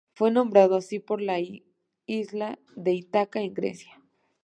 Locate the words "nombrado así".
0.31-0.97